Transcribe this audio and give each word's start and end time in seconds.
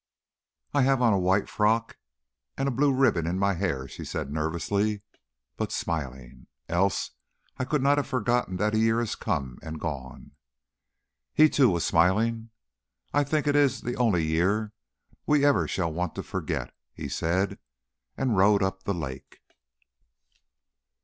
"I 0.73 0.81
have 0.81 0.99
on 0.99 1.13
a 1.13 1.19
white 1.19 1.47
frock, 1.47 1.99
and 2.57 2.67
a 2.67 2.71
blue 2.71 2.91
ribbon 2.91 3.27
in 3.27 3.37
my 3.37 3.53
hair," 3.53 3.87
she 3.87 4.03
said 4.03 4.31
nervously, 4.31 5.03
but 5.57 5.71
smiling, 5.71 6.47
"else 6.67 7.11
I 7.59 7.65
could 7.65 7.83
not 7.83 7.99
have 7.99 8.07
forgotten 8.07 8.57
that 8.57 8.73
a 8.73 8.79
year 8.79 8.97
has 9.01 9.13
come 9.15 9.59
and 9.61 9.79
gone." 9.79 10.31
He 11.35 11.49
too 11.49 11.69
was 11.69 11.85
smiling. 11.85 12.49
"I 13.13 13.23
think 13.23 13.45
it 13.45 13.55
is 13.55 13.81
the 13.81 13.95
only 13.95 14.25
year 14.25 14.73
we 15.27 15.45
ever 15.45 15.67
shall 15.67 15.93
want 15.93 16.15
to 16.15 16.23
forget," 16.23 16.73
he 16.95 17.07
said. 17.07 17.59
And 18.17 18.31
he 18.31 18.37
rowed 18.37 18.63
up 18.63 18.81
the 18.81 18.95
lake. 18.95 19.37